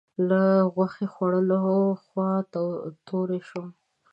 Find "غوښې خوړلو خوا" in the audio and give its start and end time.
0.73-2.31